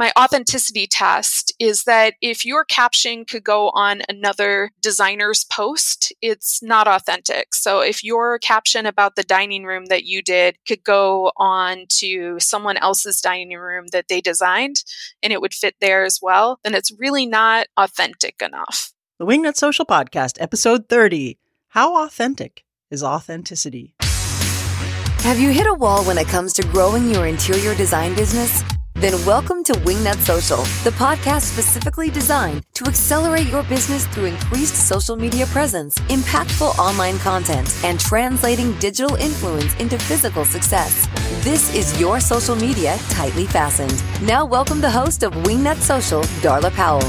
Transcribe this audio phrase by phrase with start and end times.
[0.00, 6.62] my authenticity test is that if your caption could go on another designer's post, it's
[6.62, 7.54] not authentic.
[7.54, 12.40] So if your caption about the dining room that you did could go on to
[12.40, 14.76] someone else's dining room that they designed
[15.22, 18.92] and it would fit there as well, then it's really not authentic enough.
[19.18, 21.36] The Wingnut Social Podcast, episode 30
[21.68, 23.96] How Authentic is Authenticity?
[24.00, 28.64] Have you hit a wall when it comes to growing your interior design business?
[29.00, 34.74] Then welcome to Wingnut Social, the podcast specifically designed to accelerate your business through increased
[34.74, 41.08] social media presence, impactful online content, and translating digital influence into physical success.
[41.42, 44.04] This is your social media tightly fastened.
[44.20, 47.00] Now welcome the host of Wingnut Social, Darla Powell.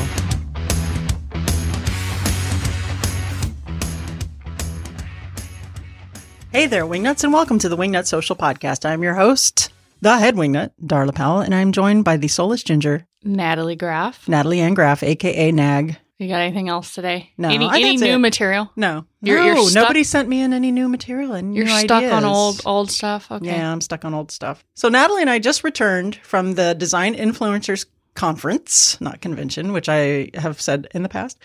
[6.54, 8.90] Hey there, Wingnuts, and welcome to the Wingnut Social Podcast.
[8.90, 13.08] I'm your host, the head wingnut, Darla Powell, and I'm joined by the soulless ginger,
[13.24, 14.28] Natalie Graff.
[14.28, 15.98] Natalie Ann Graff, aka Nag.
[16.18, 17.32] You got anything else today?
[17.38, 18.18] No, Any, any new it.
[18.20, 18.72] material?
[18.76, 22.24] No, You're- no, you're nobody sent me in any new material and You're stuck on
[22.24, 23.32] old old stuff.
[23.32, 23.48] Okay.
[23.48, 24.64] Yeah, I'm stuck on old stuff.
[24.76, 30.30] So Natalie and I just returned from the Design Influencers Conference, not convention, which I
[30.36, 31.40] have said in the past.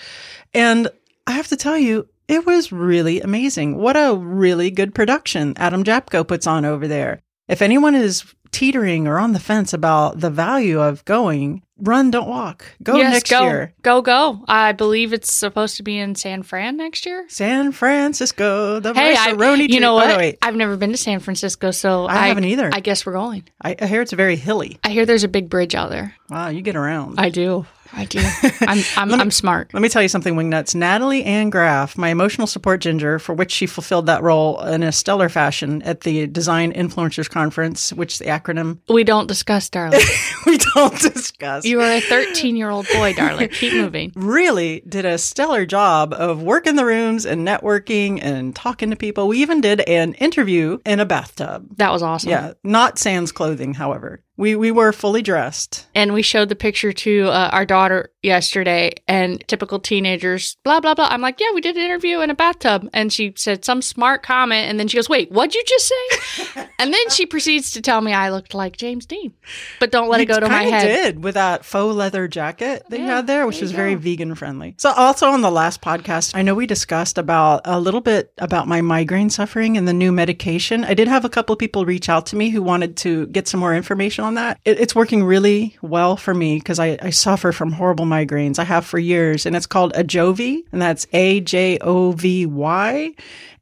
[0.53, 0.89] And
[1.27, 3.79] I have to tell you, it was really amazing.
[3.79, 7.23] What a really good production Adam Japko puts on over there.
[7.49, 12.29] If anyone is teetering or on the fence about the value of going, run, don't
[12.29, 12.65] walk.
[12.83, 13.75] Go yes, next go, year.
[13.83, 14.45] Go, go.
[14.49, 17.27] I believe it's supposed to be in San Fran next year.
[17.29, 19.37] San Francisco, the Hey, I, you
[19.69, 20.19] tree- know oh, the what?
[20.19, 22.71] way, I've never been to San Francisco, so I haven't either.
[22.73, 23.45] I guess we're going.
[23.63, 24.79] I, I hear it's very hilly.
[24.85, 26.15] I hear there's a big bridge out there.
[26.31, 27.21] Wow, you get around.
[27.21, 27.67] I do.
[27.93, 28.21] I do.
[28.63, 29.73] I'm I'm, me- I'm smart.
[29.73, 30.75] Let me tell you something, Wingnuts.
[30.75, 34.93] Natalie Ann Graff, my emotional support ginger, for which she fulfilled that role in a
[34.93, 40.01] stellar fashion at the Design Influencers Conference, which is the acronym We don't discuss, darling.
[40.47, 41.65] we don't discuss.
[41.65, 43.49] you are a 13 year old boy, darling.
[43.51, 44.13] Keep moving.
[44.15, 49.29] really did a stellar job of working the rooms and networking and talking to people.
[49.29, 51.67] We even did an interview in a bathtub.
[51.77, 52.31] That was awesome.
[52.31, 54.23] Yeah, not sans clothing, however.
[54.37, 55.87] We we were fully dressed.
[55.95, 60.95] and we showed the picture to uh, our daughter yesterday and typical teenagers blah blah
[60.95, 63.81] blah i'm like yeah we did an interview in a bathtub and she said some
[63.81, 67.71] smart comment and then she goes wait what'd you just say and then she proceeds
[67.71, 69.33] to tell me i looked like james dean
[69.81, 72.99] but don't let it go to my head did with that faux leather jacket that
[72.99, 74.75] you had there, which was very vegan friendly.
[74.79, 78.69] So, also on the last podcast, I know we discussed about a little bit about
[78.69, 80.85] my migraine suffering and the new medication.
[80.85, 83.49] I did have a couple of people reach out to me who wanted to get
[83.49, 84.59] some more information on that.
[84.65, 88.59] It, it's working really well for me because I, I suffer from horrible migraines.
[88.59, 93.15] I have for years, and it's called Ajovy, and that's A J O V Y.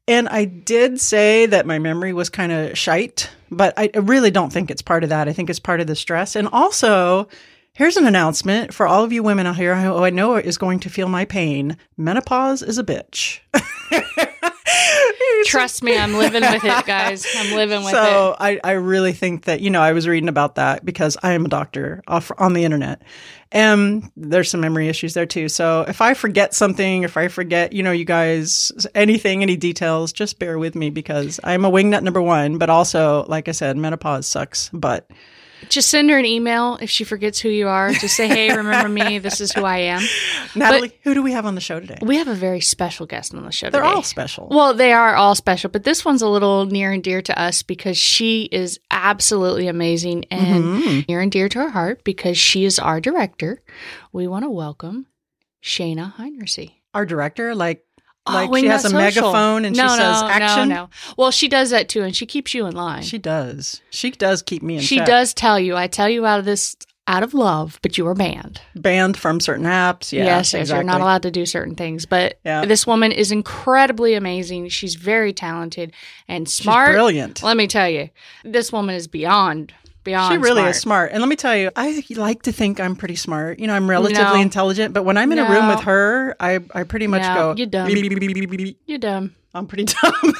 [0.07, 4.31] And I did say that my memory was kind of shite, but I I really
[4.31, 5.29] don't think it's part of that.
[5.29, 6.37] I think it's part of the stress.
[6.37, 7.29] And also,
[7.73, 10.81] here's an announcement for all of you women out here who I know is going
[10.81, 11.77] to feel my pain.
[11.97, 13.41] Menopause is a bitch.
[15.45, 18.73] trust me i'm living with it guys i'm living with so it So I, I
[18.73, 22.03] really think that you know I was reading about that because I am a doctor
[22.07, 23.03] off on the internet,
[23.53, 25.49] and there's some memory issues there too.
[25.49, 30.13] So if I forget something, if I forget, you know, you guys anything, any details,
[30.13, 32.59] just bear with me because I'm a wingnut number one.
[32.59, 34.71] But also, like I said, menopause sucks.
[34.73, 35.11] But
[35.69, 38.89] just send her an email if she forgets who you are just say hey remember
[38.89, 40.03] me this is who i am
[40.55, 41.99] Natalie, who do we have on the show today?
[42.03, 43.79] we have a very special guest on the show today.
[43.79, 44.49] They're today all special.
[44.51, 47.63] Well, they are all special, but this one's a little near and dear to us
[47.63, 51.09] because she is absolutely amazing and Mhm.
[51.09, 53.61] near and dear to our heart because she is our director.
[54.13, 55.07] We want to welcome
[55.63, 56.75] Shayna Heinrichsey.
[56.95, 57.85] Our director, like,
[58.27, 58.99] Oh, like she has a Social.
[59.01, 60.69] megaphone and no, she says no, action.
[60.71, 60.91] No, no.
[61.19, 63.03] Well, she does that too, and she keeps you in line.
[63.03, 63.83] She does.
[63.91, 64.87] She does keep me in line.
[64.87, 65.07] She check.
[65.07, 66.75] does tell you, I tell you out of this
[67.07, 68.63] out of love, but you are banned.
[68.75, 70.11] banned from certain apps.
[70.11, 70.77] Yeah, yes, yes, exactly.
[70.87, 72.07] you're not allowed to do certain things.
[72.07, 72.65] But Yeah.
[72.65, 74.71] this woman is incredibly amazing.
[74.71, 75.93] She's very talented
[76.27, 76.89] and smart.
[76.89, 77.43] She's brilliant.
[77.43, 78.09] Let me tell you,
[78.43, 79.75] this woman is beyond
[80.05, 80.33] beyond.
[80.33, 80.71] She really smart.
[80.71, 81.13] is smart.
[81.13, 83.59] And let me tell you, I like to think I'm pretty smart.
[83.59, 84.35] You know, I'm relatively No.
[84.41, 87.55] intelligent, but when I'm in a room with her, I, I pretty much No, go,
[87.57, 87.89] you're dumb.
[88.87, 89.35] You're dumb.
[89.55, 90.35] I'm pretty dumb.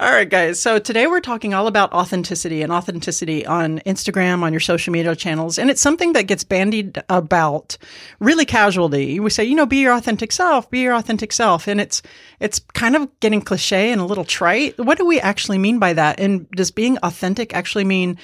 [0.00, 0.58] All right, guys.
[0.58, 5.14] So today we're talking all about authenticity and authenticity on Instagram, on your social media
[5.14, 5.58] channels.
[5.58, 7.76] And it's something that gets bandied about
[8.18, 9.20] really casually.
[9.20, 11.68] We say, you know, be your authentic self, be your authentic self.
[11.68, 12.02] And it's,
[12.40, 14.78] it's kind of getting cliche and a little trite.
[14.78, 16.18] What do we actually mean by that?
[16.18, 18.18] And does being authentic actually mean,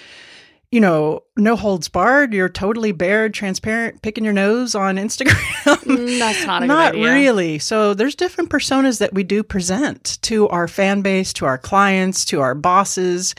[0.71, 2.33] you know, no holds barred.
[2.33, 5.35] You're totally bare, transparent, picking your nose on Instagram.
[5.65, 7.59] Mm, that's not a good not really.
[7.59, 12.25] So there's different personas that we do present to our fan base, to our clients,
[12.27, 13.35] to our bosses.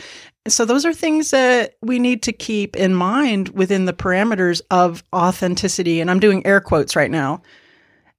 [0.47, 5.03] So, those are things that we need to keep in mind within the parameters of
[5.13, 6.01] authenticity.
[6.01, 7.43] And I'm doing air quotes right now.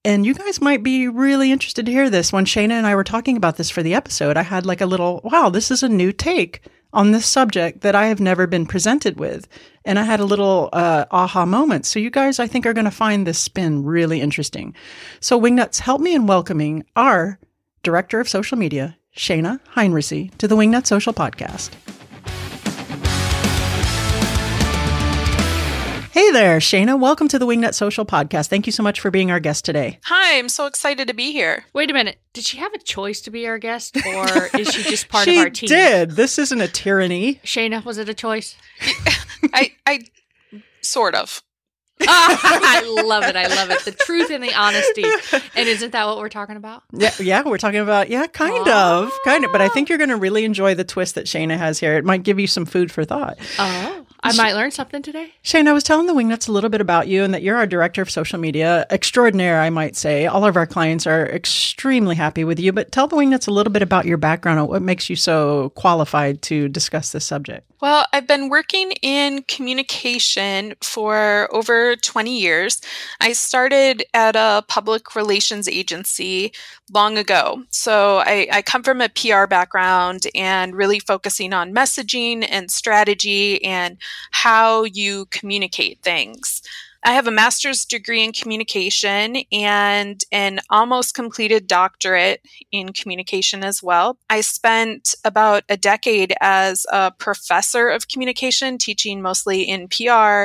[0.05, 2.33] And you guys might be really interested to hear this.
[2.33, 4.87] When Shana and I were talking about this for the episode, I had like a
[4.87, 6.63] little, wow, this is a new take
[6.93, 9.49] on this subject that I have never been presented with.
[9.85, 11.87] And I had a little uh, aha moment.
[11.87, 14.75] So, you guys, I think, are going to find this spin really interesting.
[15.21, 17.39] So, Wingnuts, help me in welcoming our
[17.83, 21.71] Director of Social Media, Shana Heinrichsey, to the Wingnut Social Podcast.
[26.13, 27.01] Hey there, Shana.
[27.01, 28.49] Welcome to the Wingnut Social Podcast.
[28.49, 29.99] Thank you so much for being our guest today.
[30.05, 31.65] Hi, I'm so excited to be here.
[31.73, 32.19] Wait a minute.
[32.35, 35.39] Did she have a choice to be our guest, or is she just part she
[35.39, 35.69] of our team?
[35.69, 36.11] She did.
[36.11, 37.37] This isn't a tyranny.
[37.47, 38.57] Shayna, was it a choice?
[39.55, 40.05] I, I,
[40.83, 41.43] sort of.
[42.03, 43.35] I love it.
[43.35, 43.83] I love it.
[43.87, 45.05] The truth and the honesty.
[45.57, 46.83] And isn't that what we're talking about?
[46.93, 49.53] Yeah, yeah, we're talking about yeah, kind of, kind of.
[49.53, 49.71] But I ah.
[49.71, 51.95] think you're going to really enjoy the twist that Shana has here.
[51.95, 53.39] It might give you some food for thought.
[53.59, 55.33] Oh, I might learn something today.
[55.43, 57.67] Shane, I was telling the Wingnuts a little bit about you and that you're our
[57.67, 60.27] director of social media extraordinaire, I might say.
[60.27, 63.73] All of our clients are extremely happy with you, but tell the Wingnuts a little
[63.73, 67.67] bit about your background and what makes you so qualified to discuss this subject.
[67.81, 72.81] Well, I've been working in communication for over 20 years.
[73.21, 76.53] I started at a public relations agency
[76.91, 77.63] long ago.
[77.71, 83.65] So I, I, come from a PR background and really focusing on messaging and strategy
[83.65, 83.97] and
[84.31, 86.63] how you communicate things.
[87.05, 93.83] I have a master's degree in communication and an almost completed doctorate in communication as
[93.83, 94.19] well.
[94.31, 100.45] I spent about a decade as a professor of communication, teaching mostly in PR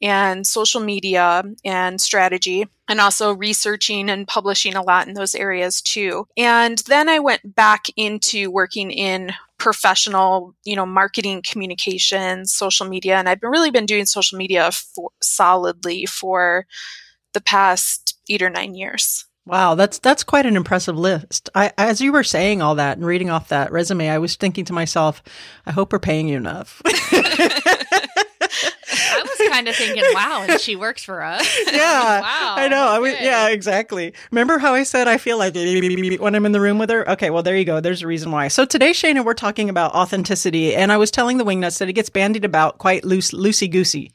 [0.00, 5.80] and social media and strategy and also researching and publishing a lot in those areas
[5.80, 6.26] too.
[6.36, 13.16] And then I went back into working in professional, you know, marketing communications, social media,
[13.16, 16.66] and I've been really been doing social media for, solidly for
[17.32, 19.24] the past 8 or 9 years.
[19.46, 21.48] Wow, that's that's quite an impressive list.
[21.54, 24.64] I, as you were saying all that and reading off that resume, I was thinking
[24.64, 25.22] to myself,
[25.64, 26.82] I hope we're paying you enough.
[29.56, 31.46] Kind of thinking, wow, and she works for us.
[31.72, 32.20] Yeah.
[32.20, 32.54] wow.
[32.58, 32.86] I know.
[32.88, 34.12] I was, yeah, exactly.
[34.30, 37.08] Remember how I said I feel like when I'm in the room with her?
[37.10, 37.80] Okay, well, there you go.
[37.80, 38.48] There's a reason why.
[38.48, 40.74] So today, Shana, we're talking about authenticity.
[40.74, 44.12] And I was telling the Wingnuts that it gets bandied about quite loose, loosey goosey.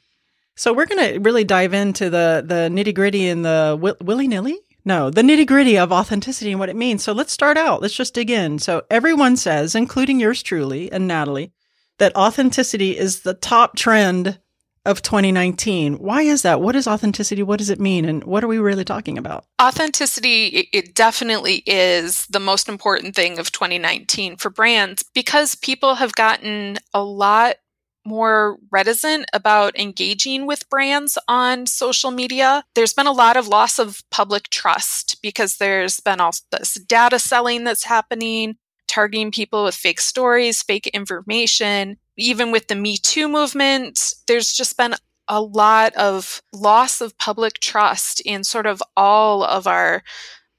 [0.56, 4.28] So we're going to really dive into the, the nitty gritty and the wi- willy
[4.28, 4.58] nilly.
[4.84, 7.04] No, the nitty gritty of authenticity and what it means.
[7.04, 7.80] So let's start out.
[7.82, 8.58] Let's just dig in.
[8.58, 11.52] So everyone says, including yours truly and Natalie,
[11.98, 14.38] that authenticity is the top trend
[14.84, 15.94] of 2019.
[15.94, 16.60] Why is that?
[16.60, 17.42] What is authenticity?
[17.42, 18.04] What does it mean?
[18.04, 19.44] And what are we really talking about?
[19.60, 25.96] Authenticity, it, it definitely is the most important thing of 2019 for brands because people
[25.96, 27.56] have gotten a lot
[28.04, 32.64] more reticent about engaging with brands on social media.
[32.74, 37.20] There's been a lot of loss of public trust because there's been all this data
[37.20, 38.56] selling that's happening,
[38.88, 41.96] targeting people with fake stories, fake information.
[42.22, 44.94] Even with the Me Too movement, there's just been
[45.26, 50.04] a lot of loss of public trust in sort of all of our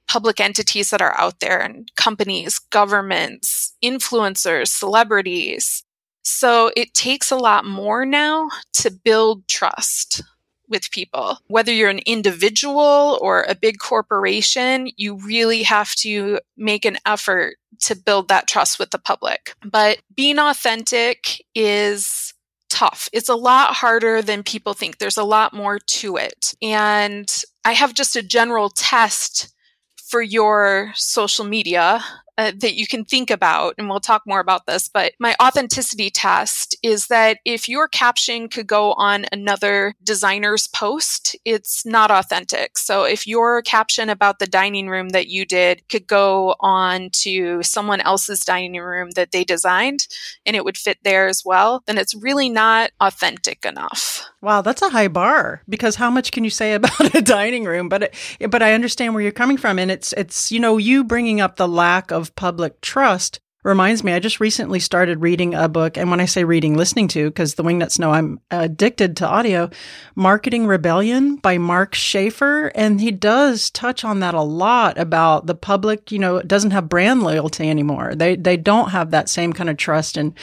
[0.06, 5.82] public entities that are out there and companies, governments, influencers, celebrities.
[6.22, 10.22] So it takes a lot more now to build trust
[10.74, 11.38] with people.
[11.46, 17.56] Whether you're an individual or a big corporation, you really have to make an effort
[17.82, 19.54] to build that trust with the public.
[19.64, 22.34] But being authentic is
[22.68, 23.08] tough.
[23.12, 24.98] It's a lot harder than people think.
[24.98, 26.54] There's a lot more to it.
[26.60, 27.32] And
[27.64, 29.54] I have just a general test
[29.96, 32.04] for your social media
[32.38, 36.10] uh, that you can think about, and we'll talk more about this, but my authenticity
[36.10, 42.76] test is that if your caption could go on another designer's post, it's not authentic.
[42.78, 47.62] So if your caption about the dining room that you did could go on to
[47.62, 50.06] someone else's dining room that they designed
[50.44, 54.24] and it would fit there as well, then it's really not authentic enough.
[54.44, 57.88] Wow, that's a high bar because how much can you say about a dining room?
[57.88, 61.02] But it, but I understand where you're coming from, and it's it's you know you
[61.02, 65.68] bringing up the lack of public trust reminds me, I just recently started reading a
[65.68, 65.96] book.
[65.96, 69.70] And when I say reading, listening to, because the Wingnuts know I'm addicted to audio,
[70.14, 72.66] Marketing Rebellion by Mark Schaefer.
[72.74, 76.88] And he does touch on that a lot about the public, you know, doesn't have
[76.88, 78.14] brand loyalty anymore.
[78.14, 80.18] They, they don't have that same kind of trust.
[80.18, 80.34] And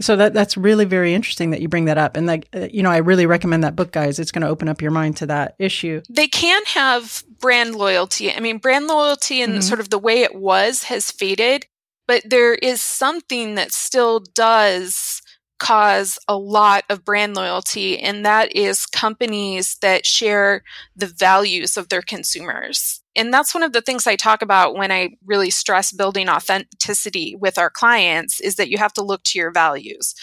[0.00, 2.16] so that, that's really very interesting that you bring that up.
[2.16, 4.18] And like, you know, I really recommend that book, guys.
[4.18, 6.02] It's going to open up your mind to that issue.
[6.10, 8.30] They can have brand loyalty.
[8.30, 9.60] I mean, brand loyalty and mm-hmm.
[9.62, 11.66] sort of the way it was has faded
[12.06, 15.22] but there is something that still does
[15.58, 20.62] cause a lot of brand loyalty, and that is companies that share
[20.94, 23.00] the values of their consumers.
[23.16, 27.34] And that's one of the things I talk about when I really stress building authenticity
[27.34, 30.14] with our clients is that you have to look to your values.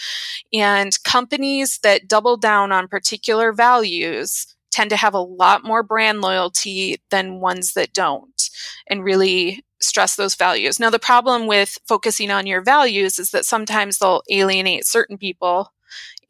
[0.52, 6.20] And companies that double down on particular values tend to have a lot more brand
[6.20, 8.50] loyalty than ones that don't
[8.88, 10.80] and really stress those values.
[10.80, 15.73] Now, the problem with focusing on your values is that sometimes they'll alienate certain people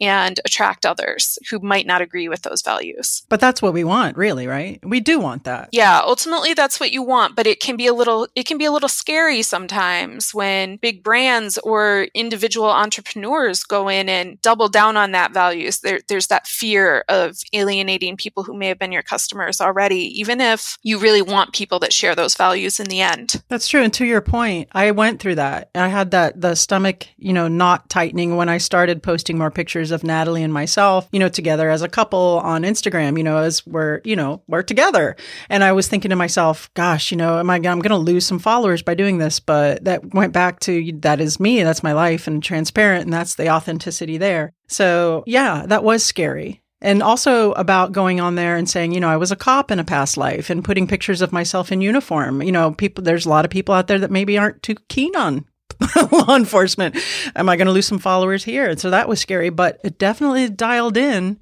[0.04, 3.22] and attract others who might not agree with those values.
[3.28, 4.78] But that's what we want, really, right?
[4.84, 5.68] We do want that.
[5.72, 8.64] Yeah, ultimately that's what you want, but it can be a little it can be
[8.64, 14.96] a little scary sometimes when big brands or individual entrepreneurs go in and double down
[14.96, 15.80] on that values.
[15.80, 20.40] There, there's that fear of alienating people who may have been your customers already, even
[20.40, 23.42] if you really want people that share those values in the end.
[23.48, 23.82] That's true.
[23.82, 25.70] And to your point, I went through that.
[25.74, 29.64] I had that the stomach, you know, not tightening when I started posting more pictures
[29.64, 33.38] pictures of Natalie and myself, you know, together as a couple on Instagram, you know,
[33.38, 35.16] as we're, you know, we're together.
[35.48, 38.26] And I was thinking to myself, gosh, you know, am I, I'm going to lose
[38.26, 39.40] some followers by doing this.
[39.40, 43.04] But that went back to that is me, that's my life and transparent.
[43.04, 44.52] And that's the authenticity there.
[44.68, 49.08] So yeah, that was scary and also about going on there and saying, you know,
[49.08, 52.42] I was a cop in a past life and putting pictures of myself in uniform.
[52.42, 55.16] You know, people, there's a lot of people out there that maybe aren't too keen
[55.16, 55.46] on
[56.12, 56.96] law enforcement.
[57.34, 58.68] Am I going to lose some followers here?
[58.68, 61.38] And so that was scary, but it definitely dialed in,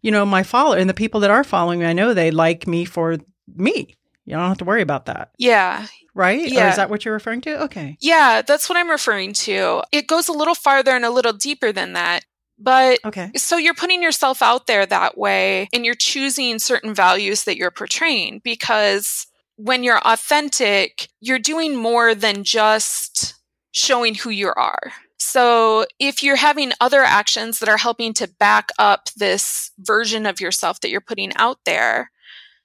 [0.00, 1.86] you know, my follower and the people that are following me.
[1.86, 3.18] I know they like me for
[3.54, 3.96] me.
[4.24, 5.30] You don't have to worry about that.
[5.38, 5.86] Yeah.
[6.14, 6.48] Right?
[6.48, 6.66] Yeah.
[6.66, 7.62] Or is that what you're referring to?
[7.64, 7.96] Okay.
[8.00, 9.82] Yeah, that's what I'm referring to.
[9.92, 12.24] It goes a little farther and a little deeper than that.
[12.58, 13.32] But okay.
[13.34, 17.72] so you're putting yourself out there that way and you're choosing certain values that you're
[17.72, 19.26] portraying because
[19.56, 23.34] when you're authentic, you're doing more than just
[23.72, 24.92] showing who you are.
[25.18, 30.40] So if you're having other actions that are helping to back up this version of
[30.40, 32.10] yourself that you're putting out there,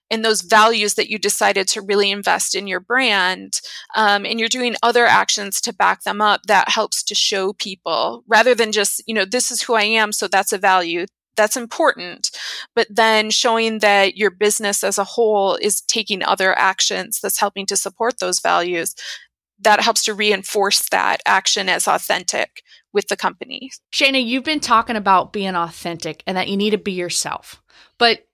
[0.09, 3.59] and those values that you decided to really invest in your brand,
[3.95, 8.23] um, and you're doing other actions to back them up, that helps to show people
[8.27, 11.05] rather than just, you know, this is who I am, so that's a value.
[11.35, 12.31] That's important.
[12.73, 17.65] But then showing that your business as a whole is taking other actions that's helping
[17.67, 18.95] to support those values
[19.59, 23.71] that helps to reinforce that action as authentic with the company.
[23.91, 27.61] Shana, you've been talking about being authentic and that you need to be yourself.
[27.97, 28.27] But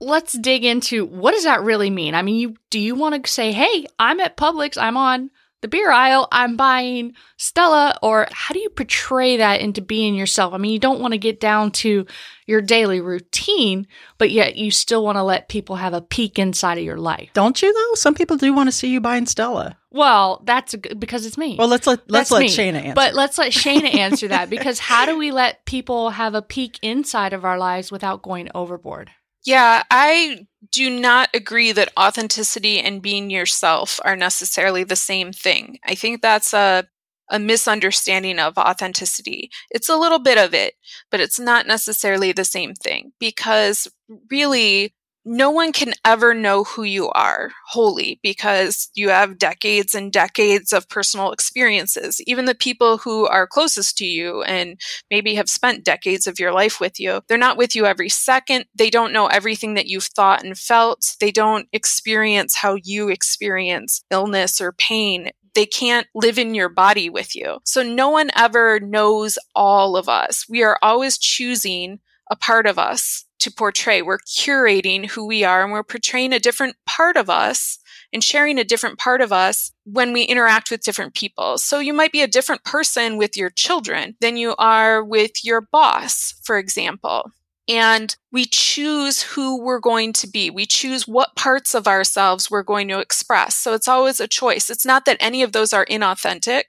[0.00, 2.14] let's dig into what does that really mean?
[2.14, 5.30] I mean, you do you want to say, "Hey, I'm at Publix, I'm on
[5.60, 10.54] the beer aisle, I'm buying Stella," or how do you portray that into being yourself?
[10.54, 12.06] I mean, you don't want to get down to
[12.46, 13.86] your daily routine,
[14.16, 17.30] but yet you still want to let people have a peek inside of your life.
[17.34, 17.94] Don't you though?
[17.94, 19.76] Some people do want to see you buying Stella.
[19.90, 21.56] Well, that's a, because it's me.
[21.58, 22.48] Well, let's let let's That's let me.
[22.48, 22.94] Shana answer.
[22.94, 26.78] But let's let Shana answer that because how do we let people have a peek
[26.82, 29.10] inside of our lives without going overboard?
[29.48, 35.78] Yeah, I do not agree that authenticity and being yourself are necessarily the same thing.
[35.86, 36.86] I think that's a
[37.30, 39.50] a misunderstanding of authenticity.
[39.70, 40.74] It's a little bit of it,
[41.10, 43.86] but it's not necessarily the same thing because
[44.30, 44.94] really
[45.30, 50.72] no one can ever know who you are wholly because you have decades and decades
[50.72, 52.18] of personal experiences.
[52.26, 54.80] Even the people who are closest to you and
[55.10, 58.64] maybe have spent decades of your life with you, they're not with you every second.
[58.74, 61.14] They don't know everything that you've thought and felt.
[61.20, 67.10] They don't experience how you experience illness or pain they can't live in your body
[67.10, 67.58] with you.
[67.64, 70.46] So no one ever knows all of us.
[70.48, 71.98] We are always choosing
[72.30, 74.02] a part of us to portray.
[74.02, 77.78] We're curating who we are and we're portraying a different part of us
[78.12, 81.58] and sharing a different part of us when we interact with different people.
[81.58, 85.60] So you might be a different person with your children than you are with your
[85.60, 87.30] boss, for example.
[87.68, 90.48] And we choose who we're going to be.
[90.48, 93.56] We choose what parts of ourselves we're going to express.
[93.56, 94.70] So it's always a choice.
[94.70, 96.62] It's not that any of those are inauthentic.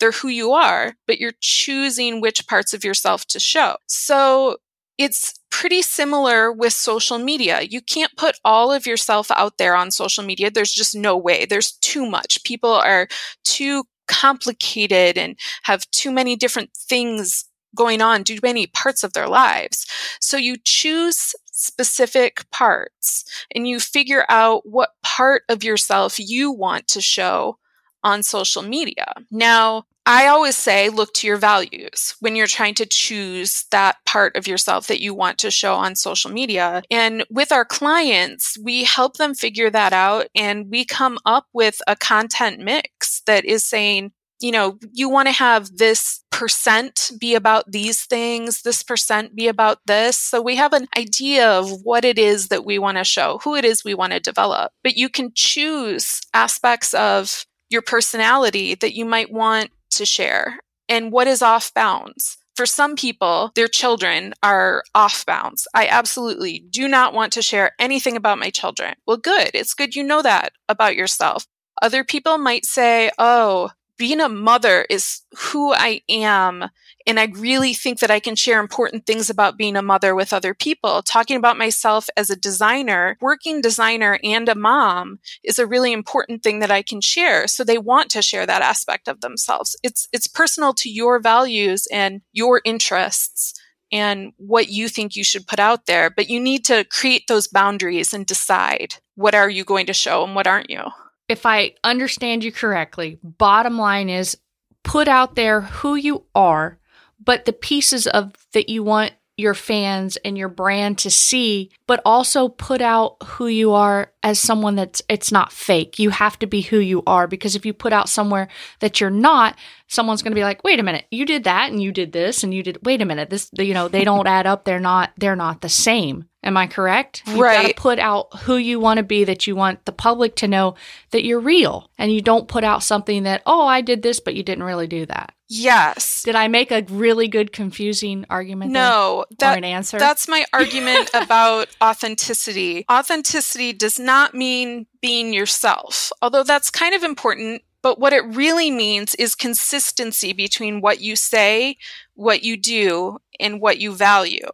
[0.00, 3.76] They're who you are, but you're choosing which parts of yourself to show.
[3.86, 4.56] So
[5.00, 7.62] it's pretty similar with social media.
[7.62, 10.50] You can't put all of yourself out there on social media.
[10.50, 11.46] There's just no way.
[11.46, 12.44] There's too much.
[12.44, 13.08] People are
[13.42, 19.26] too complicated and have too many different things going on, too many parts of their
[19.26, 19.86] lives.
[20.20, 26.88] So you choose specific parts and you figure out what part of yourself you want
[26.88, 27.56] to show
[28.04, 29.14] on social media.
[29.30, 34.34] Now, I always say look to your values when you're trying to choose that part
[34.36, 36.82] of yourself that you want to show on social media.
[36.90, 41.80] And with our clients, we help them figure that out and we come up with
[41.86, 47.34] a content mix that is saying, you know, you want to have this percent be
[47.34, 50.16] about these things, this percent be about this.
[50.16, 53.54] So we have an idea of what it is that we want to show, who
[53.54, 54.72] it is we want to develop.
[54.82, 61.12] But you can choose aspects of your personality that you might want to share and
[61.12, 62.38] what is off bounds.
[62.56, 65.66] For some people, their children are off bounds.
[65.74, 68.94] I absolutely do not want to share anything about my children.
[69.06, 69.50] Well, good.
[69.54, 71.46] It's good you know that about yourself.
[71.80, 76.70] Other people might say, oh, being a mother is who I am.
[77.06, 80.32] And I really think that I can share important things about being a mother with
[80.32, 81.02] other people.
[81.02, 86.42] Talking about myself as a designer, working designer and a mom is a really important
[86.42, 87.46] thing that I can share.
[87.46, 89.76] So they want to share that aspect of themselves.
[89.82, 93.52] It's, it's personal to your values and your interests
[93.92, 96.08] and what you think you should put out there.
[96.08, 100.24] But you need to create those boundaries and decide what are you going to show
[100.24, 100.84] and what aren't you
[101.30, 104.36] if I understand you correctly, bottom line is
[104.82, 106.78] put out there who you are,
[107.24, 112.02] but the pieces of that you want your fans and your brand to see, but
[112.04, 116.00] also put out who you are as someone that's it's not fake.
[116.00, 118.48] You have to be who you are because if you put out somewhere
[118.80, 119.56] that you're not,
[119.86, 122.42] someone's going to be like, "Wait a minute, you did that and you did this
[122.42, 124.64] and you did wait a minute, this you know, they don't add up.
[124.64, 127.22] They're not they're not the same." Am I correct?
[127.26, 127.62] You've right.
[127.62, 130.48] got to put out who you want to be that you want the public to
[130.48, 130.74] know
[131.10, 134.34] that you're real and you don't put out something that, "Oh, I did this, but
[134.34, 136.22] you didn't really do that." Yes.
[136.22, 138.70] Did I make a really good confusing argument?
[138.70, 139.98] No, that, or an answer.
[139.98, 142.86] That's my argument about authenticity.
[142.90, 147.62] Authenticity does not mean being yourself, although that's kind of important.
[147.82, 151.78] But what it really means is consistency between what you say,
[152.14, 154.46] what you do, and what you value.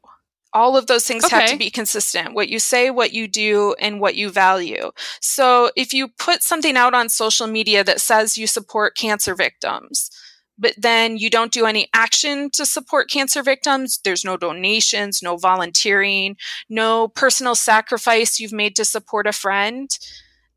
[0.56, 1.36] All of those things okay.
[1.36, 2.32] have to be consistent.
[2.32, 4.90] What you say, what you do, and what you value.
[5.20, 10.10] So if you put something out on social media that says you support cancer victims,
[10.58, 14.00] but then you don't do any action to support cancer victims.
[14.02, 16.36] There's no donations, no volunteering,
[16.70, 19.90] no personal sacrifice you've made to support a friend.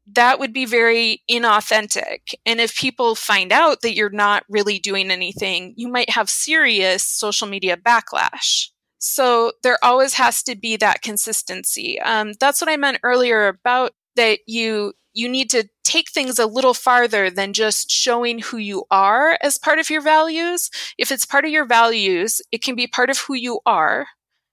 [0.08, 2.34] That would be very inauthentic.
[2.46, 7.04] And if people find out that you're not really doing anything, you might have serious
[7.04, 8.70] social media backlash.
[9.00, 12.00] So there always has to be that consistency.
[12.02, 16.46] Um, that's what I meant earlier about that you you need to take things a
[16.46, 20.70] little farther than just showing who you are as part of your values.
[20.98, 24.08] If it's part of your values, it can be part of who you are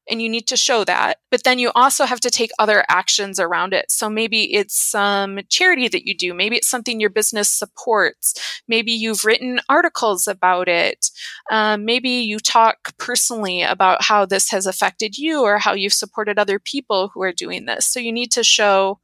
[0.09, 1.19] and you need to show that.
[1.31, 3.91] But then you also have to take other actions around it.
[3.91, 6.35] So maybe it's some charity that you do.
[6.35, 8.35] Maybe it's something your business supports.
[8.69, 11.11] Maybe you've written articles about it.
[11.51, 16.39] Um, maybe you talk personally about how this has affected you or how you've supported
[16.39, 17.87] other people who are doing this.
[17.87, 19.01] So you need to show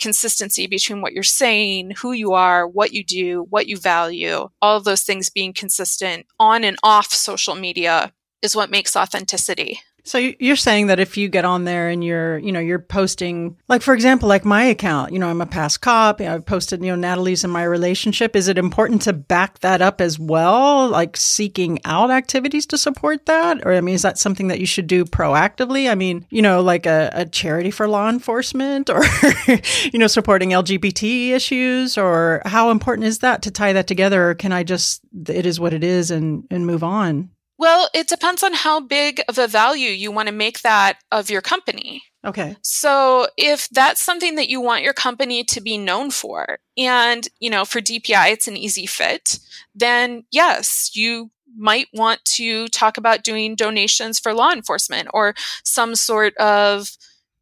[0.00, 4.76] consistency between what you're saying, who you are, what you do, what you value, all
[4.76, 9.80] of those things being consistent on and off social media is what makes authenticity.
[10.06, 13.56] So you're saying that if you get on there and you're, you know, you're posting,
[13.68, 16.20] like for example, like my account, you know, I'm a past cop.
[16.20, 18.36] You know, I've posted, you know, Natalie's in my relationship.
[18.36, 23.24] Is it important to back that up as well, like seeking out activities to support
[23.26, 25.90] that, or I mean, is that something that you should do proactively?
[25.90, 29.02] I mean, you know, like a, a charity for law enforcement, or
[29.90, 34.30] you know, supporting LGBT issues, or how important is that to tie that together?
[34.30, 37.30] Or can I just, it is what it is, and and move on?
[37.58, 41.30] Well, it depends on how big of a value you want to make that of
[41.30, 42.02] your company.
[42.24, 42.56] Okay.
[42.62, 47.50] So if that's something that you want your company to be known for, and, you
[47.50, 49.38] know, for DPI, it's an easy fit,
[49.74, 55.94] then yes, you might want to talk about doing donations for law enforcement or some
[55.94, 56.90] sort of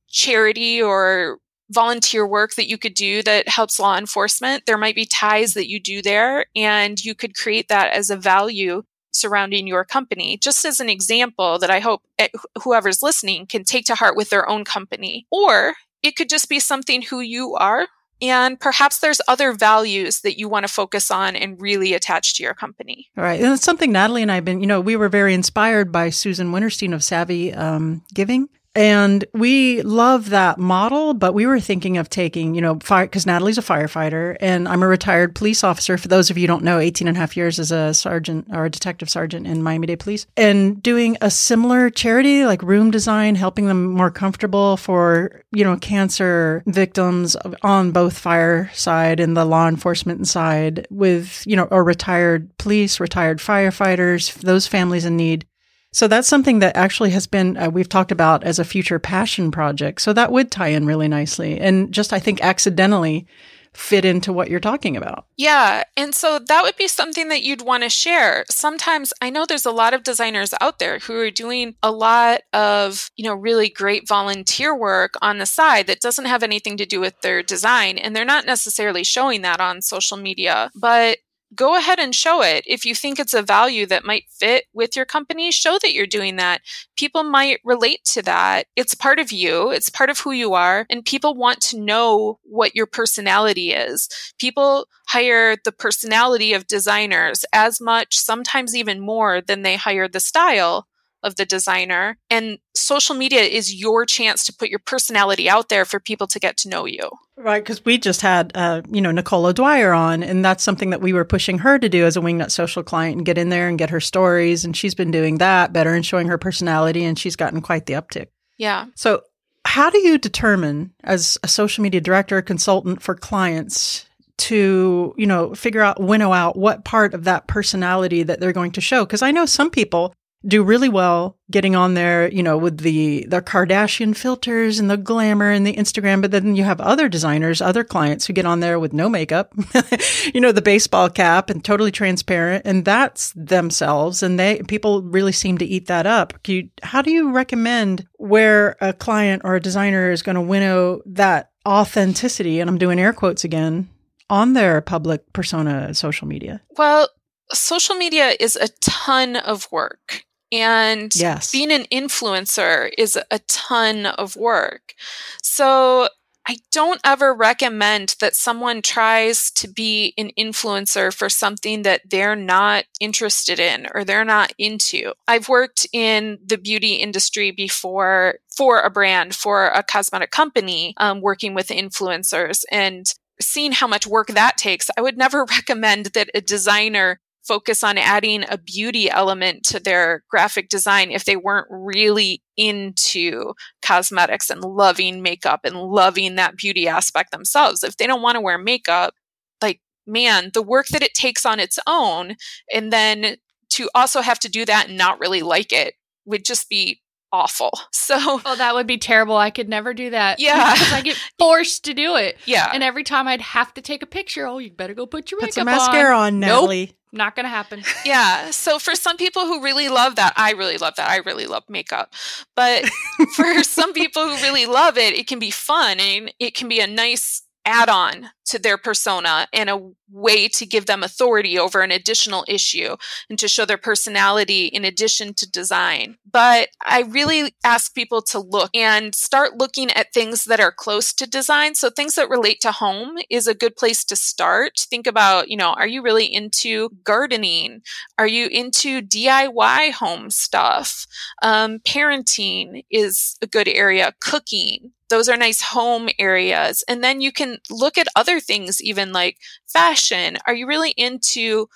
[0.09, 1.39] charity or
[1.71, 4.65] volunteer work that you could do that helps law enforcement.
[4.67, 8.17] There might be ties that you do there, and you could create that as a
[8.17, 10.37] value surrounding your company.
[10.37, 12.29] Just as an example that I hope eh,
[12.63, 15.27] whoever's listening can take to heart with their own company.
[15.31, 17.87] Or it could just be something who you are.
[18.21, 22.43] And perhaps there's other values that you want to focus on and really attach to
[22.45, 23.09] your company.
[23.17, 23.41] All right.
[23.41, 26.11] And it's something Natalie and I have been, you know, we were very inspired by
[26.11, 28.49] Susan Winterstein of Savvy um, Giving.
[28.75, 33.27] And we love that model, but we were thinking of taking, you know, fire, because
[33.27, 35.99] Natalie's a firefighter and I'm a retired police officer.
[35.99, 38.65] For those of you don't know, 18 and a half years as a sergeant or
[38.65, 43.35] a detective sergeant in Miami Dade Police and doing a similar charity like room design,
[43.35, 49.45] helping them more comfortable for, you know, cancer victims on both fire side and the
[49.45, 55.47] law enforcement side with, you know, or retired police, retired firefighters, those families in need
[55.93, 59.51] so that's something that actually has been, uh, we've talked about as a future passion
[59.51, 60.01] project.
[60.01, 61.61] So that would tie in really nicely.
[61.61, 63.27] And just, I think, accidentally
[63.75, 65.27] fit into what you're talking about.
[65.37, 65.85] Yeah.
[65.97, 68.45] And so that would be something that you'd want to share.
[68.51, 72.43] Sometimes I know there's a lot of designers out there who are doing a lot
[72.53, 76.87] of, you know, really great volunteer work on the side that doesn't have anything to
[76.87, 77.97] do with their design.
[77.97, 80.71] And they're not necessarily showing that on social media.
[80.75, 81.19] But
[81.55, 82.65] go ahead and show it.
[82.67, 86.07] If you think it's a value that might fit with your company, show that you're
[86.07, 86.63] doing that.
[86.97, 88.67] People might relate to that.
[88.77, 92.39] It's part of you, it's part of who you are, and people want to know
[92.43, 94.09] what your personality is.
[94.39, 100.21] People hire the personality of designers as much, sometimes even more, than they hire the
[100.21, 100.87] style
[101.23, 102.19] of the designer.
[102.31, 106.39] And social media is your chance to put your personality out there for people to
[106.39, 107.11] get to know you.
[107.37, 111.01] Right, because we just had, uh, you know, Nicole O'Dwyer on, and that's something that
[111.01, 113.69] we were pushing her to do as a Wingnut social client and get in there
[113.69, 114.65] and get her stories.
[114.65, 117.95] And she's been doing that better and showing her personality, and she's gotten quite the
[117.95, 118.29] uptick.
[118.59, 118.87] Yeah.
[118.95, 119.23] So,
[119.65, 124.07] how do you determine, as a social media director, consultant for clients,
[124.39, 128.73] to you know figure out winnow out what part of that personality that they're going
[128.73, 130.13] to show because i know some people
[130.47, 134.97] do really well getting on there, you know, with the the Kardashian filters and the
[134.97, 138.61] glamour and the Instagram, but then you have other designers, other clients who get on
[138.61, 139.55] there with no makeup,
[140.35, 145.33] you know, the baseball cap and totally transparent, and that's themselves, and they people really
[145.33, 146.35] seem to eat that up.
[146.47, 151.03] You, how do you recommend where a client or a designer is going to winnow
[151.07, 152.61] that authenticity?
[152.61, 153.89] And I'm doing air quotes again
[154.29, 156.63] on their public persona social media.
[156.77, 157.09] Well,
[157.53, 161.51] social media is a ton of work and yes.
[161.51, 164.95] being an influencer is a ton of work.
[165.43, 166.09] So
[166.47, 172.37] I don't ever recommend that someone tries to be an influencer for something that they're
[172.37, 175.13] not interested in or they're not into.
[175.29, 181.21] I've worked in the beauty industry before for a brand, for a cosmetic company, um,
[181.21, 183.07] working with influencers and
[183.41, 184.91] seeing how much work that takes.
[184.97, 190.25] I would never recommend that a designer focus on adding a beauty element to their
[190.31, 193.53] graphic design if they weren't really into
[193.85, 197.83] cosmetics and loving makeup and loving that beauty aspect themselves.
[197.83, 199.15] If they don't want to wear makeup,
[199.61, 202.37] like, man, the work that it takes on its own,
[202.73, 203.37] and then
[203.71, 207.02] to also have to do that and not really like it would just be
[207.33, 207.71] awful.
[208.03, 209.37] So, oh, that would be terrible.
[209.37, 210.41] I could never do that.
[210.41, 212.37] Yeah, because I get forced to do it.
[212.47, 214.45] Yeah, and every time I'd have to take a picture.
[214.45, 216.87] Oh, you better go put your put makeup some mascara on, on Natalie.
[216.87, 216.97] Nope.
[217.13, 217.85] Not gonna happen.
[218.05, 218.51] Yeah.
[218.51, 221.09] So for some people who really love that, I really love that.
[221.09, 222.13] I really love makeup.
[222.57, 222.87] But
[223.37, 226.81] for some people who really love it, it can be fun and it can be
[226.81, 231.81] a nice add on to their persona and a way to give them authority over
[231.81, 232.97] an additional issue
[233.31, 236.19] and to show their personality in addition to design.
[236.31, 241.13] But I really ask people to look and start looking at things that are close
[241.15, 241.75] to design.
[241.75, 244.87] So things that relate to home is a good place to start.
[244.91, 247.83] Think about, you know, are you really into gardening?
[248.19, 251.07] Are you into DIY home stuff?
[251.43, 254.13] Um, parenting is a good area.
[254.21, 256.83] Cooking, those are nice home areas.
[256.89, 259.37] And then you can look at other things, even like
[259.69, 260.39] fashion.
[260.47, 261.67] Are you really into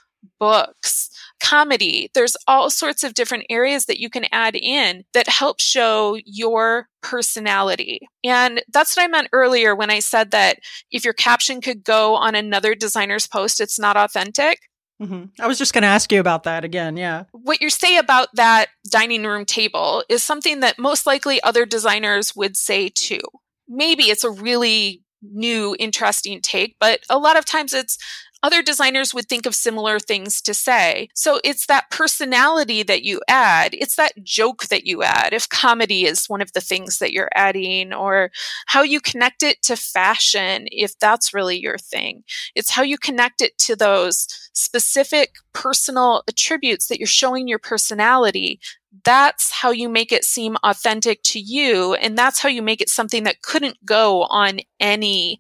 [0.40, 1.10] books?
[1.38, 2.10] Comedy.
[2.14, 6.88] There's all sorts of different areas that you can add in that help show your
[7.02, 8.08] personality.
[8.24, 12.14] And that's what I meant earlier when I said that if your caption could go
[12.14, 14.60] on another designer's post, it's not authentic.
[15.00, 15.42] Mm-hmm.
[15.42, 16.96] I was just going to ask you about that again.
[16.96, 17.24] Yeah.
[17.32, 22.34] What you say about that dining room table is something that most likely other designers
[22.34, 23.20] would say too.
[23.68, 27.98] Maybe it's a really new, interesting take, but a lot of times it's
[28.42, 31.08] other designers would think of similar things to say.
[31.14, 33.74] So it's that personality that you add.
[33.74, 35.32] It's that joke that you add.
[35.32, 38.30] If comedy is one of the things that you're adding, or
[38.66, 42.24] how you connect it to fashion, if that's really your thing.
[42.54, 48.60] It's how you connect it to those specific personal attributes that you're showing your personality
[49.04, 51.94] that's how you make it seem authentic to you.
[51.94, 55.38] And that's how you make it something that couldn't go on any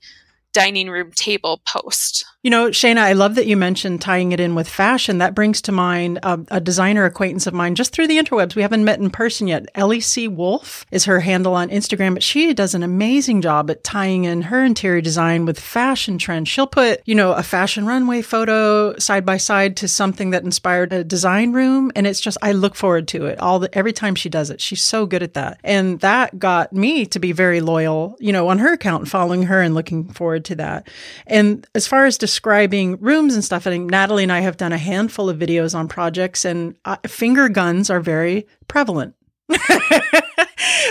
[0.52, 2.24] dining room table post.
[2.46, 5.18] You know, Shana, I love that you mentioned tying it in with fashion.
[5.18, 8.54] That brings to mind a, a designer acquaintance of mine just through the interwebs.
[8.54, 9.66] We haven't met in person yet.
[9.74, 10.28] Ellie C.
[10.28, 14.42] Wolf is her handle on Instagram, but she does an amazing job at tying in
[14.42, 16.48] her interior design with fashion trends.
[16.48, 20.92] She'll put, you know, a fashion runway photo side by side to something that inspired
[20.92, 21.90] a design room.
[21.96, 24.60] And it's just, I look forward to it all the, every time she does it.
[24.60, 25.58] She's so good at that.
[25.64, 29.60] And that got me to be very loyal, you know, on her account, following her
[29.60, 30.88] and looking forward to that.
[31.26, 34.76] And as far as describing rooms and stuff, think Natalie and I have done a
[34.76, 39.14] handful of videos on projects, and uh, finger guns are very prevalent.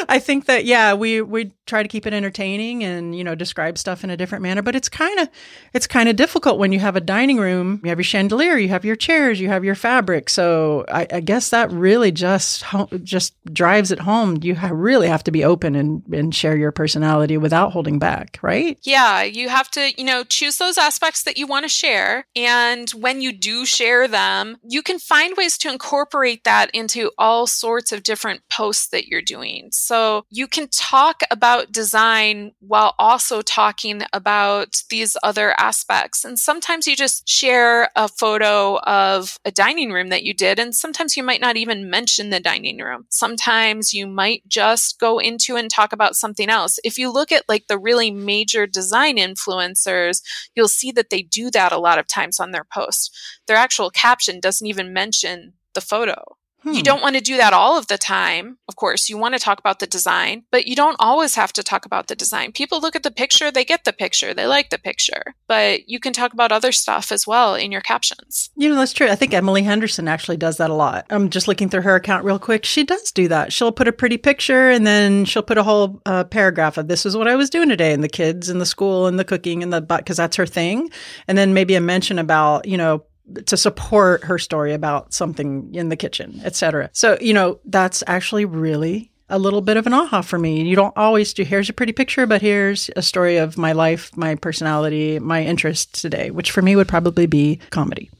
[0.09, 3.77] I think that yeah, we we try to keep it entertaining and you know describe
[3.77, 5.29] stuff in a different manner, but it's kind of
[5.73, 7.81] it's kind of difficult when you have a dining room.
[7.83, 10.29] You have your chandelier, you have your chairs, you have your fabric.
[10.29, 12.63] So I, I guess that really just
[13.03, 14.39] just drives it home.
[14.41, 18.39] You ha- really have to be open and and share your personality without holding back,
[18.41, 18.77] right?
[18.83, 22.89] Yeah, you have to you know choose those aspects that you want to share, and
[22.91, 27.91] when you do share them, you can find ways to incorporate that into all sorts
[27.91, 29.69] of different posts that you're doing.
[29.71, 29.94] So
[30.29, 36.25] you can talk about design while also talking about these other aspects.
[36.25, 40.75] And sometimes you just share a photo of a dining room that you did, and
[40.75, 43.05] sometimes you might not even mention the dining room.
[43.09, 46.79] Sometimes you might just go into and talk about something else.
[46.83, 50.21] If you look at like the really major design influencers,
[50.55, 53.11] you'll see that they do that a lot of times on their posts.
[53.47, 56.23] Their actual caption doesn't even mention the photo.
[56.65, 56.73] Hmm.
[56.73, 58.57] You don't want to do that all of the time.
[58.67, 61.63] Of course, you want to talk about the design, but you don't always have to
[61.63, 62.51] talk about the design.
[62.51, 65.99] People look at the picture, they get the picture, they like the picture, but you
[65.99, 68.49] can talk about other stuff as well in your captions.
[68.57, 69.07] You know, that's true.
[69.07, 71.05] I think Emily Henderson actually does that a lot.
[71.11, 72.65] I'm just looking through her account real quick.
[72.65, 73.53] She does do that.
[73.53, 77.05] She'll put a pretty picture and then she'll put a whole uh, paragraph of this
[77.05, 79.61] is what I was doing today and the kids and the school and the cooking
[79.61, 80.89] and the, butt because that's her thing.
[81.27, 83.05] And then maybe a mention about, you know,
[83.45, 86.89] to support her story about something in the kitchen, etc.
[86.93, 90.61] So, you know, that's actually really a little bit of an aha for me.
[90.61, 94.15] You don't always do here's a pretty picture, but here's a story of my life,
[94.15, 98.09] my personality, my interests today, which for me would probably be comedy.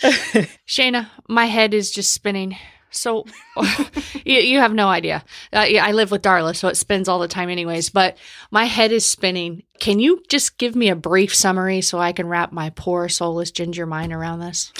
[0.00, 0.10] So.
[0.66, 2.56] Shana, my head is just spinning.
[2.90, 3.24] So
[4.24, 5.24] you, you, have no idea.
[5.52, 7.90] Uh, yeah, I live with Darla, so it spins all the time, anyways.
[7.90, 8.16] But
[8.50, 9.62] my head is spinning.
[9.78, 13.50] Can you just give me a brief summary so I can wrap my poor soulless
[13.50, 14.72] ginger mind around this?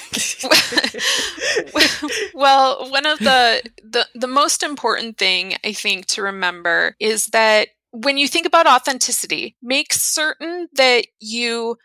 [2.34, 7.68] well, one of the, the the most important thing I think to remember is that
[7.92, 11.76] when you think about authenticity, make certain that you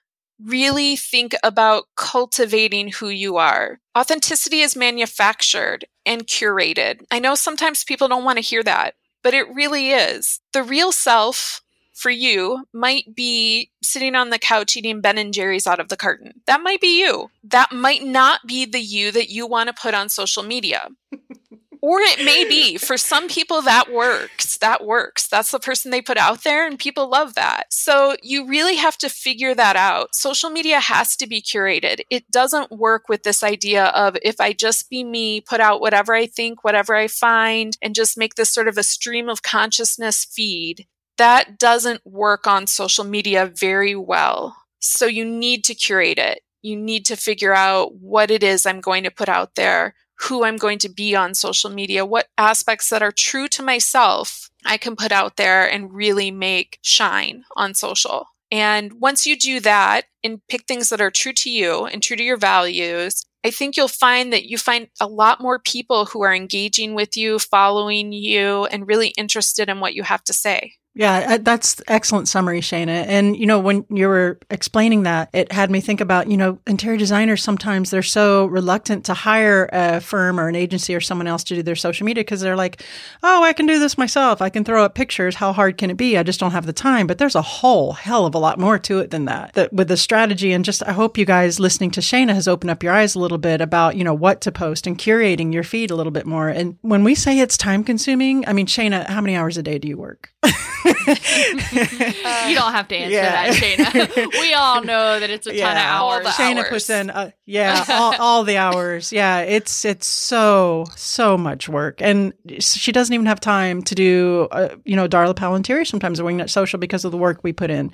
[0.43, 3.79] really think about cultivating who you are.
[3.97, 7.05] Authenticity is manufactured and curated.
[7.11, 10.41] I know sometimes people don't want to hear that, but it really is.
[10.53, 11.61] The real self
[11.93, 15.97] for you might be sitting on the couch eating Ben and Jerry's out of the
[15.97, 16.41] carton.
[16.45, 17.31] That might be you.
[17.43, 20.89] That might not be the you that you want to put on social media.
[21.85, 25.27] or it may be for some people that works that works.
[25.27, 27.71] That's the person they put out there and people love that.
[27.71, 30.15] So you really have to figure that out.
[30.15, 32.01] Social media has to be curated.
[32.09, 36.15] It doesn't work with this idea of if i just be me put out whatever
[36.15, 40.25] i think whatever i find and just make this sort of a stream of consciousness
[40.25, 40.87] feed.
[41.19, 44.57] That doesn't work on social media very well.
[44.79, 46.41] So you need to curate it.
[46.63, 50.43] You need to figure out what it is i'm going to put out there who
[50.43, 54.77] I'm going to be on social media, what aspects that are true to myself I
[54.77, 58.27] can put out there and really make shine on social.
[58.51, 62.15] And once you do that and pick things that are true to you and true
[62.15, 66.23] to your values, I think you'll find that you find a lot more people who
[66.23, 70.73] are engaging with you, following you, and really interested in what you have to say.
[70.97, 73.03] Yeah, uh, that's excellent summary, Shana.
[73.05, 76.57] And you know, when you were explaining that, it had me think about, you know,
[76.65, 81.27] interior designers sometimes they're so reluctant to hire a firm or an agency or someone
[81.27, 82.81] else to do their social media because they're like,
[83.21, 84.41] "Oh, I can do this myself.
[84.41, 85.35] I can throw up pictures.
[85.35, 86.17] How hard can it be?
[86.17, 88.79] I just don't have the time." But there's a whole hell of a lot more
[88.79, 89.51] to it than that.
[89.53, 92.71] That with the strategy and just I hope you guys listening to Shana has opened
[92.71, 95.63] up your eyes a little bit about, you know, what to post and curating your
[95.63, 96.47] feed a little bit more.
[96.47, 99.77] And when we say it's time consuming, I mean, Shana, how many hours a day
[99.77, 100.31] do you work?
[100.85, 103.51] you don't have to answer yeah.
[103.51, 104.31] that, Shana.
[104.41, 105.67] we all know that it's a yeah.
[105.67, 106.33] ton of hours.
[106.35, 106.69] Shana hours.
[106.69, 109.11] puts in, uh, yeah, all, all, the hours.
[109.11, 114.47] Yeah, it's it's so so much work, and she doesn't even have time to do,
[114.51, 117.69] uh, you know, Darla Palantiri sometimes at Wingnut Social because of the work we put
[117.69, 117.91] in.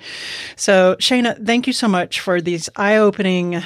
[0.56, 3.62] So, Shana, thank you so much for these eye opening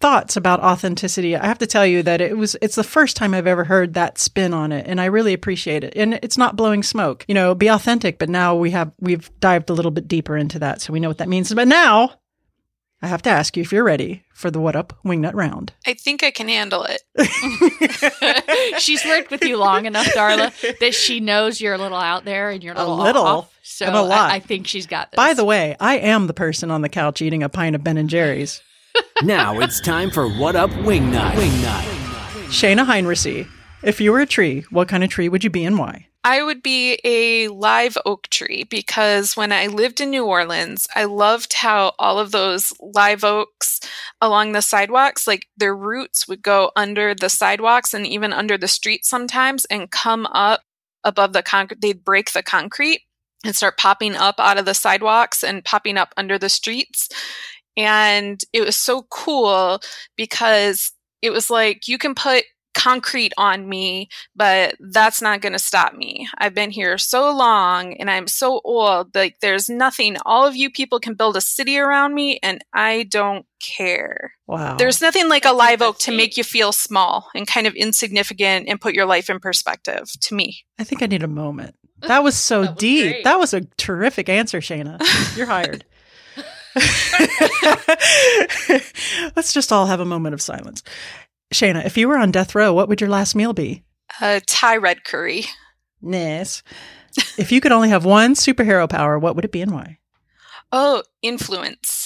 [0.00, 1.36] thoughts about authenticity.
[1.36, 3.94] I have to tell you that it was it's the first time I've ever heard
[3.94, 5.92] that spin on it and I really appreciate it.
[5.94, 7.24] And it's not blowing smoke.
[7.28, 10.58] You know, be authentic, but now we have we've dived a little bit deeper into
[10.60, 11.52] that so we know what that means.
[11.52, 12.14] But now
[13.02, 15.72] I have to ask you if you're ready for the what up wingnut round.
[15.86, 17.02] I think I can handle it.
[18.80, 22.50] She's worked with you long enough, Darla, that she knows you're a little out there
[22.50, 23.58] and you're a little, a little off.
[23.62, 24.30] So a lot.
[24.30, 25.16] I, I think she's got this.
[25.16, 27.96] By the way, I am the person on the couch eating a pint of Ben
[27.96, 28.62] and Jerry's
[29.22, 31.32] now it's time for What Up Wingnut.
[31.32, 31.82] Wingnut.
[32.46, 33.48] Shana Heinrichsey,
[33.82, 36.06] if you were a tree, what kind of tree would you be and why?
[36.22, 41.04] I would be a live oak tree because when I lived in New Orleans, I
[41.04, 43.80] loved how all of those live oaks
[44.20, 48.68] along the sidewalks, like their roots would go under the sidewalks and even under the
[48.68, 50.60] street sometimes and come up
[51.04, 51.80] above the concrete.
[51.80, 53.02] They'd break the concrete
[53.44, 57.08] and start popping up out of the sidewalks and popping up under the streets.
[57.84, 59.80] And it was so cool
[60.16, 65.58] because it was like you can put concrete on me, but that's not going to
[65.58, 66.28] stop me.
[66.38, 69.14] I've been here so long and I'm so old.
[69.14, 70.16] Like there's nothing.
[70.24, 74.34] All of you people can build a city around me and I don't care.
[74.46, 74.76] Wow.
[74.76, 78.68] There's nothing like a live oak to make you feel small and kind of insignificant
[78.68, 80.60] and put your life in perspective to me.
[80.78, 81.74] I think I need a moment.
[82.02, 83.10] That was so That was deep.
[83.12, 83.24] great.
[83.24, 85.02] That was a terrific answer, Shayna.
[85.36, 85.84] You're hired.
[89.36, 90.82] Let's just all have a moment of silence.
[91.52, 93.84] Shayna, if you were on death row, what would your last meal be?
[94.20, 95.44] Uh, Thai red curry.
[96.00, 96.62] Yes.
[97.36, 99.98] if you could only have one superhero power, what would it be and why?
[100.72, 101.99] Oh, influence.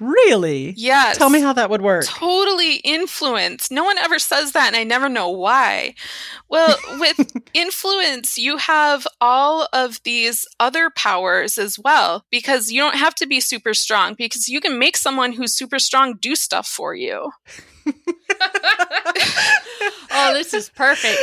[0.00, 0.74] Really?
[0.76, 1.18] Yes.
[1.18, 2.04] Tell me how that would work.
[2.06, 3.70] Totally influence.
[3.70, 5.94] No one ever says that, and I never know why.
[6.48, 12.96] Well, with influence, you have all of these other powers as well, because you don't
[12.96, 16.66] have to be super strong, because you can make someone who's super strong do stuff
[16.66, 17.32] for you.
[20.10, 21.18] Oh, this is perfect.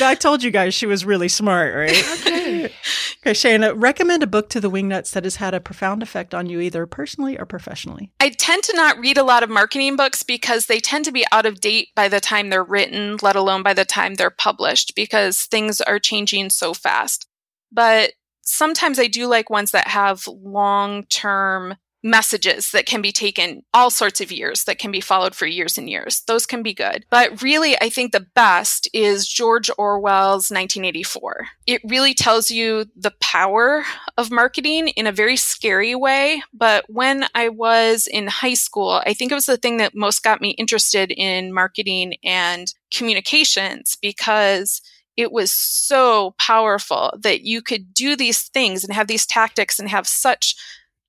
[0.00, 2.04] I told you guys she was really smart, right?
[2.20, 2.64] Okay.
[2.64, 6.48] okay, Shayna, recommend a book to the wingnuts that has had a profound effect on
[6.48, 8.10] you, either personally or professionally.
[8.20, 11.24] I tend to not read a lot of marketing books because they tend to be
[11.32, 14.94] out of date by the time they're written, let alone by the time they're published,
[14.94, 17.26] because things are changing so fast.
[17.70, 23.62] But sometimes I do like ones that have long term messages that can be taken
[23.74, 26.22] all sorts of years, that can be followed for years and years.
[26.26, 27.04] Those can be good.
[27.10, 31.46] But really, I think the best is George Orwell's 1984.
[31.66, 33.84] It really tells you the power
[34.16, 36.42] of marketing in a very scary way.
[36.52, 40.22] But when I was in high school, I think it was the thing that most
[40.22, 44.80] got me interested in marketing and communications because
[45.16, 49.88] it was so powerful that you could do these things and have these tactics and
[49.88, 50.54] have such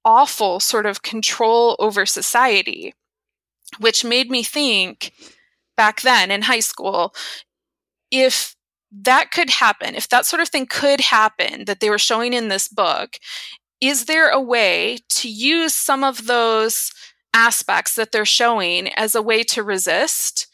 [0.09, 2.93] awful sort of control over society,
[3.77, 5.13] which made me think
[5.77, 7.13] back then in high school
[8.11, 8.55] if
[8.91, 12.47] that could happen, if that sort of thing could happen that they were showing in
[12.47, 13.17] this book,
[13.79, 16.91] is there a way to use some of those
[17.33, 20.47] aspects that they're showing as a way to resist,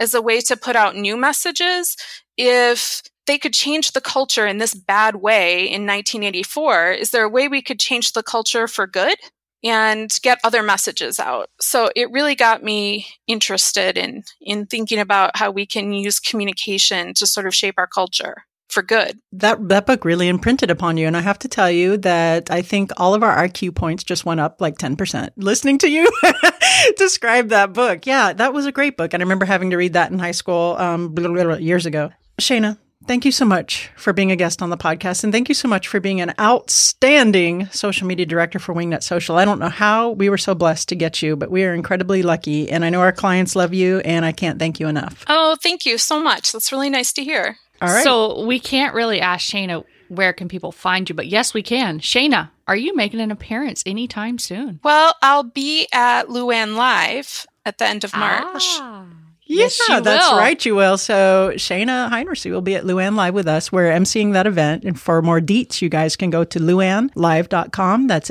[0.00, 1.96] as a way to put out new messages?
[2.38, 7.28] If they could change the culture in this bad way in 1984, is there a
[7.28, 9.16] way we could change the culture for good?
[9.64, 11.48] and get other messages out.
[11.60, 17.14] So it really got me interested in in thinking about how we can use communication
[17.14, 19.20] to sort of shape our culture for good.
[19.32, 22.62] That that book really imprinted upon you, and I have to tell you that I
[22.62, 26.08] think all of our IQ points just went up like ten percent listening to you
[26.96, 28.06] describe that book.
[28.06, 30.32] Yeah, that was a great book, and I remember having to read that in high
[30.32, 31.14] school um,
[31.60, 32.10] years ago.
[32.40, 35.54] Shayna, thank you so much for being a guest on the podcast, and thank you
[35.54, 39.36] so much for being an outstanding social media director for Wingnut Social.
[39.36, 42.22] I don't know how we were so blessed to get you, but we are incredibly
[42.22, 45.24] lucky, and I know our clients love you, and I can't thank you enough.
[45.28, 46.52] Oh, thank you so much.
[46.52, 47.56] That's really nice to hear.
[47.80, 48.04] All right.
[48.04, 51.98] So we can't really ask Shayna where can people find you, but yes, we can.
[51.98, 54.78] Shayna, are you making an appearance anytime soon?
[54.84, 58.62] Well, I'll be at Luann Live at the end of March.
[58.78, 59.06] Ah.
[59.44, 60.38] Yeah, Yes, that's will.
[60.38, 60.96] right, you will.
[60.96, 63.70] So Shayna Heinrichs will be at Luann Live with us.
[63.72, 64.84] We're emceeing that event.
[64.84, 68.06] And for more deets, you guys can go to luannlive.com.
[68.06, 68.30] That's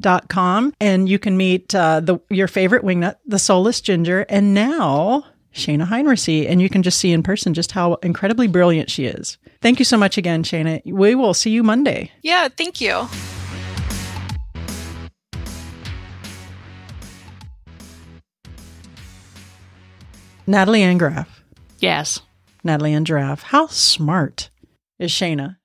[0.00, 0.74] dot com.
[0.80, 5.86] And you can meet uh, the your favorite wingnut, the Soulless Ginger, and now Shayna
[5.86, 6.48] Heinrichs.
[6.48, 9.38] And you can just see in person just how incredibly brilliant she is.
[9.60, 10.82] Thank you so much again, Shayna.
[10.84, 12.10] We will see you Monday.
[12.22, 13.08] Yeah, thank you.
[20.48, 21.44] Natalie Ann Graff.
[21.78, 22.20] Yes.
[22.64, 23.42] Natalie Ann Giraffe.
[23.42, 24.50] How smart
[24.98, 25.56] is Shayna?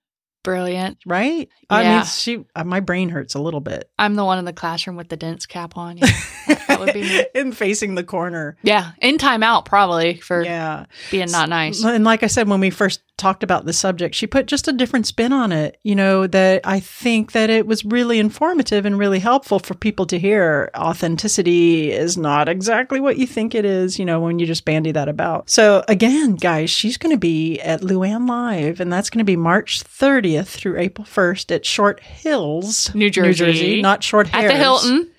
[0.43, 0.98] Brilliant.
[1.06, 1.48] right?
[1.69, 1.96] I Yeah.
[2.00, 2.43] mean, she.
[2.54, 3.89] Uh, my brain hurts a little bit.
[3.98, 5.98] I'm the one in the classroom with the dense cap on.
[5.98, 6.08] Yeah,
[6.77, 7.25] that, would be me.
[7.36, 8.57] in facing the corner.
[8.63, 11.83] Yeah, in timeout probably for Yeah, being not nice.
[11.83, 14.73] and like I said when we first talked about the subject, she put just a
[14.73, 15.79] different spin on it.
[15.83, 20.05] You know that I think that it was really informative and really helpful for people
[20.07, 20.71] to hear.
[20.75, 24.00] Authenticity is not exactly what you think it is.
[24.00, 25.50] You know when you just bandy that about.
[25.50, 29.35] So again, guys, she's going to be at Luann Live, and that's going to be
[29.35, 33.81] March 30th through April 1st at Short Hills, New Jersey.
[33.81, 34.43] not Short Hills.
[34.43, 34.54] At Hairs.
[34.54, 35.10] the Hilton.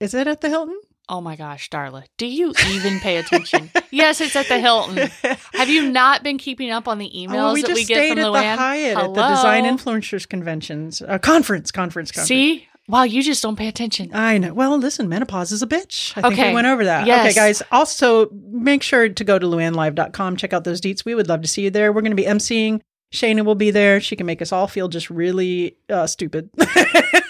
[0.00, 0.78] Is it at the Hilton?
[1.08, 3.70] Oh my gosh, Darla, do you even pay attention?
[3.92, 5.08] yes, it's at the Hilton.
[5.54, 7.94] Have you not been keeping up on the emails Oh, we that just we get
[7.96, 12.28] stayed at the Hyatt at the Design Influencers Conventions uh, conference, conference, conference.
[12.28, 12.66] See?
[12.88, 14.10] Wow, you just don't pay attention.
[14.14, 14.52] I know.
[14.54, 16.12] Well, listen, menopause is a bitch.
[16.16, 16.48] I think Okay.
[16.48, 17.06] we went over that.
[17.06, 17.26] Yes.
[17.26, 17.62] Okay, guys.
[17.72, 20.36] Also, make sure to go to luannlive.com.
[20.36, 21.04] Check out those deets.
[21.04, 21.92] We would love to see you there.
[21.92, 22.80] We're going to be emceeing.
[23.12, 24.00] Shayna will be there.
[24.00, 26.50] She can make us all feel just really uh, stupid.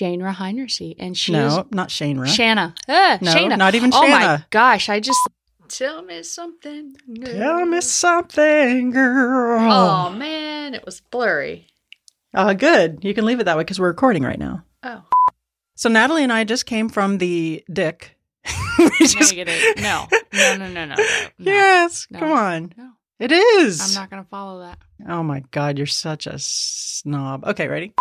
[0.00, 0.94] Shane Raheinersey.
[0.98, 2.26] And she No, is not Shane Ra.
[2.26, 2.74] Shanna.
[2.88, 3.58] Ah, No, Shayna.
[3.58, 4.88] not even Oh my gosh.
[4.88, 5.18] I just.
[5.68, 6.96] Tell me something.
[7.22, 9.60] Tell me something, girl.
[9.70, 10.74] Oh, man.
[10.74, 11.66] It was blurry.
[12.32, 13.04] Uh, good.
[13.04, 14.64] You can leave it that way because we're recording right now.
[14.82, 15.02] Oh,
[15.76, 18.16] So Natalie and I just came from the dick.
[19.00, 19.60] Just- negative.
[19.82, 20.06] No.
[20.32, 20.94] No, no, no, no.
[20.94, 20.96] no.
[20.96, 21.52] No.
[21.52, 22.18] yes, No.
[22.20, 22.72] come on.
[22.74, 22.90] No.
[23.18, 23.82] It is.
[23.86, 24.78] I'm not going to follow that.
[25.06, 27.44] Oh my god, you're such a snob.
[27.44, 27.92] Okay, ready?